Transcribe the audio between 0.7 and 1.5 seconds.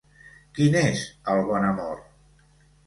és el